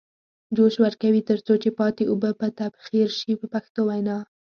جوش 0.55 0.73
ورکوي 0.83 1.21
تر 1.29 1.37
څو 1.45 1.53
چې 1.63 1.69
پاتې 1.79 2.03
اوبه 2.07 2.29
یې 2.43 2.49
تبخیر 2.59 3.07
شي 3.19 3.31
په 3.39 3.47
پښتو 3.53 3.81
وینا. 3.87 4.17